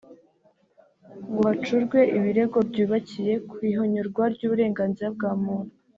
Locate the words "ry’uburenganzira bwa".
4.33-5.31